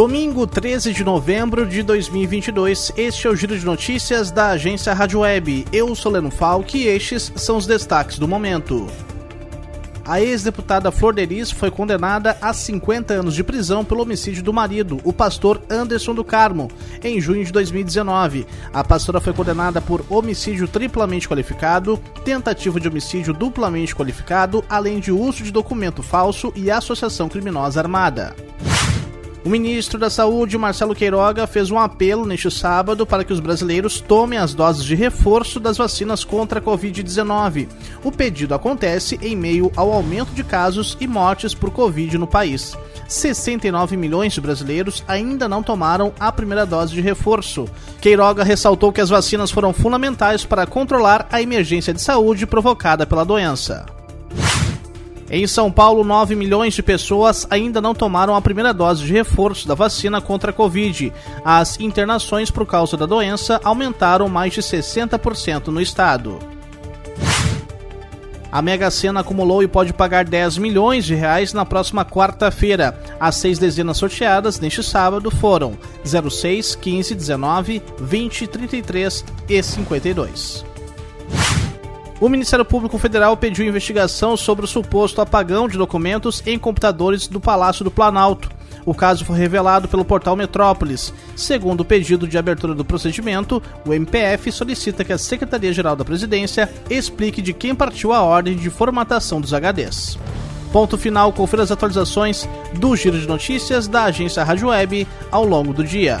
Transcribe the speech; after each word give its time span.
Domingo 0.00 0.46
13 0.46 0.94
de 0.94 1.04
novembro 1.04 1.66
de 1.66 1.82
2022, 1.82 2.92
este 2.96 3.26
é 3.26 3.30
o 3.30 3.36
Giro 3.36 3.58
de 3.58 3.66
Notícias 3.66 4.30
da 4.30 4.48
agência 4.48 4.94
Rádio 4.94 5.20
Web. 5.20 5.66
Eu 5.70 5.94
sou 5.94 6.10
Leno 6.10 6.30
Falck 6.30 6.78
e 6.78 6.86
estes 6.86 7.30
são 7.36 7.58
os 7.58 7.66
destaques 7.66 8.18
do 8.18 8.26
momento. 8.26 8.86
A 10.04 10.20
ex-deputada 10.20 10.90
Flor 10.90 11.14
Delis 11.14 11.50
foi 11.50 11.70
condenada 11.70 12.36
a 12.40 12.52
50 12.52 13.14
anos 13.14 13.34
de 13.34 13.44
prisão 13.44 13.84
pelo 13.84 14.02
homicídio 14.02 14.42
do 14.42 14.52
marido, 14.52 15.00
o 15.04 15.12
pastor 15.12 15.60
Anderson 15.70 16.14
do 16.14 16.24
Carmo, 16.24 16.70
em 17.02 17.20
junho 17.20 17.44
de 17.44 17.52
2019. 17.52 18.46
A 18.72 18.82
pastora 18.82 19.20
foi 19.20 19.32
condenada 19.32 19.80
por 19.80 20.04
homicídio 20.08 20.66
triplamente 20.66 21.28
qualificado, 21.28 21.98
tentativa 22.24 22.80
de 22.80 22.88
homicídio 22.88 23.34
duplamente 23.34 23.94
qualificado, 23.94 24.64
além 24.68 25.00
de 25.00 25.12
uso 25.12 25.44
de 25.44 25.50
documento 25.50 26.02
falso 26.02 26.52
e 26.56 26.70
associação 26.70 27.28
criminosa 27.28 27.80
armada. 27.80 28.34
O 29.42 29.48
ministro 29.48 29.98
da 29.98 30.10
Saúde, 30.10 30.58
Marcelo 30.58 30.94
Queiroga, 30.94 31.46
fez 31.46 31.70
um 31.70 31.78
apelo 31.78 32.26
neste 32.26 32.50
sábado 32.50 33.06
para 33.06 33.24
que 33.24 33.32
os 33.32 33.40
brasileiros 33.40 33.98
tomem 33.98 34.38
as 34.38 34.52
doses 34.52 34.84
de 34.84 34.94
reforço 34.94 35.58
das 35.58 35.78
vacinas 35.78 36.22
contra 36.22 36.60
a 36.60 36.62
Covid-19. 36.62 37.66
O 38.04 38.12
pedido 38.12 38.54
acontece 38.54 39.18
em 39.22 39.34
meio 39.34 39.72
ao 39.74 39.90
aumento 39.92 40.32
de 40.32 40.44
casos 40.44 40.94
e 41.00 41.06
mortes 41.06 41.54
por 41.54 41.70
Covid 41.70 42.18
no 42.18 42.26
país. 42.26 42.76
69 43.08 43.96
milhões 43.96 44.34
de 44.34 44.42
brasileiros 44.42 45.02
ainda 45.08 45.48
não 45.48 45.62
tomaram 45.62 46.12
a 46.20 46.30
primeira 46.30 46.66
dose 46.66 46.92
de 46.92 47.00
reforço. 47.00 47.66
Queiroga 47.98 48.44
ressaltou 48.44 48.92
que 48.92 49.00
as 49.00 49.08
vacinas 49.08 49.50
foram 49.50 49.72
fundamentais 49.72 50.44
para 50.44 50.66
controlar 50.66 51.26
a 51.32 51.40
emergência 51.40 51.94
de 51.94 52.02
saúde 52.02 52.46
provocada 52.46 53.06
pela 53.06 53.24
doença. 53.24 53.86
Em 55.30 55.46
São 55.46 55.70
Paulo, 55.70 56.02
9 56.02 56.34
milhões 56.34 56.74
de 56.74 56.82
pessoas 56.82 57.46
ainda 57.48 57.80
não 57.80 57.94
tomaram 57.94 58.34
a 58.34 58.42
primeira 58.42 58.74
dose 58.74 59.04
de 59.04 59.12
reforço 59.12 59.68
da 59.68 59.76
vacina 59.76 60.20
contra 60.20 60.50
a 60.50 60.52
Covid. 60.52 61.12
As 61.44 61.78
internações 61.78 62.50
por 62.50 62.66
causa 62.66 62.96
da 62.96 63.06
doença 63.06 63.60
aumentaram 63.62 64.28
mais 64.28 64.52
de 64.52 64.60
60% 64.60 65.68
no 65.68 65.80
estado. 65.80 66.36
A 68.50 68.60
Mega 68.60 68.90
Sena 68.90 69.20
acumulou 69.20 69.62
e 69.62 69.68
pode 69.68 69.92
pagar 69.92 70.24
10 70.24 70.58
milhões 70.58 71.04
de 71.04 71.14
reais 71.14 71.52
na 71.52 71.64
próxima 71.64 72.04
quarta-feira. 72.04 73.00
As 73.20 73.36
seis 73.36 73.58
dezenas 73.60 73.98
sorteadas 73.98 74.58
neste 74.58 74.82
sábado 74.82 75.30
foram 75.30 75.78
06, 76.02 76.74
15, 76.74 77.14
19, 77.14 77.80
20, 78.00 78.46
33 78.48 79.24
e 79.48 79.62
52. 79.62 80.69
O 82.20 82.28
Ministério 82.28 82.66
Público 82.66 82.98
Federal 82.98 83.34
pediu 83.34 83.66
investigação 83.66 84.36
sobre 84.36 84.66
o 84.66 84.68
suposto 84.68 85.22
apagão 85.22 85.66
de 85.66 85.78
documentos 85.78 86.42
em 86.46 86.58
computadores 86.58 87.26
do 87.26 87.40
Palácio 87.40 87.82
do 87.82 87.90
Planalto. 87.90 88.50
O 88.84 88.94
caso 88.94 89.24
foi 89.24 89.38
revelado 89.38 89.88
pelo 89.88 90.04
portal 90.04 90.36
Metrópolis. 90.36 91.14
Segundo 91.34 91.80
o 91.80 91.84
pedido 91.84 92.28
de 92.28 92.36
abertura 92.36 92.74
do 92.74 92.84
procedimento, 92.84 93.62
o 93.86 93.94
MPF 93.94 94.52
solicita 94.52 95.02
que 95.02 95.14
a 95.14 95.18
Secretaria-Geral 95.18 95.96
da 95.96 96.04
Presidência 96.04 96.70
explique 96.90 97.40
de 97.40 97.54
quem 97.54 97.74
partiu 97.74 98.12
a 98.12 98.20
ordem 98.20 98.54
de 98.54 98.68
formatação 98.68 99.40
dos 99.40 99.52
HDs. 99.54 100.18
Ponto 100.70 100.98
final, 100.98 101.32
confira 101.32 101.62
as 101.62 101.70
atualizações 101.70 102.46
do 102.74 102.94
Giro 102.96 103.18
de 103.18 103.26
Notícias 103.26 103.88
da 103.88 104.04
agência 104.04 104.44
Rádio 104.44 104.68
Web 104.68 105.08
ao 105.30 105.44
longo 105.44 105.72
do 105.72 105.82
dia. 105.82 106.20